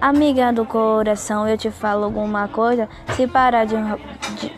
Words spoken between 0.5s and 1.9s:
do coração, eu te